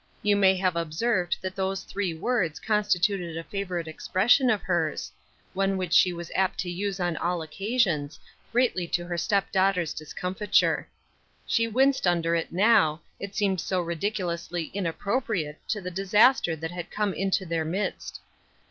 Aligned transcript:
You 0.23 0.35
may 0.35 0.55
have 0.55 0.75
ob 0.75 0.95
served 0.95 1.37
that 1.43 1.55
those 1.55 1.85
tljree 1.85 2.19
words 2.19 2.59
constituted 2.59 3.37
a 3.37 3.43
favorite 3.43 3.87
expression 3.87 4.49
of 4.49 4.63
hers— 4.63 5.11
one 5.53 5.77
which 5.77 5.93
she 5.93 6.11
was 6.11 6.31
apt 6.35 6.57
to 6.61 6.71
use 6.71 6.99
on 6.99 7.15
all 7.17 7.43
occasions, 7.43 8.19
greatly 8.51 8.87
to 8.87 9.05
her 9.05 9.15
step 9.15 9.51
daughter's 9.51 9.93
discomfiture. 9.93 10.87
She 11.45 11.67
winced 11.67 12.07
under 12.07 12.33
it 12.33 12.51
now, 12.51 13.01
it 13.19 13.35
seemed 13.35 13.61
so 13.61 13.79
ridiculously 13.79 14.71
inappropriate 14.73 15.59
to 15.67 15.81
the 15.81 15.91
disaster 15.91 16.55
that 16.55 16.71
had 16.71 16.89
come 16.89 17.13
into 17.13 17.45
their 17.45 17.63
midst. 17.63 18.21